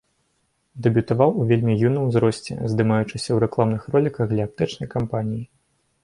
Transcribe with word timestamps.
Дэбютаваў 0.85 1.33
у 1.41 1.43
вельмі 1.49 1.75
юным 1.89 2.07
узросце, 2.11 2.57
здымаючыся 2.71 3.19
ў 3.33 3.37
рэкламных 3.43 3.85
роліках 3.97 4.25
для 4.31 4.43
аптэчнай 4.49 4.89
кампаніі. 4.95 5.45